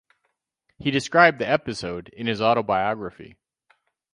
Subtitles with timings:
[0.79, 3.35] He described the episode in his autobiography.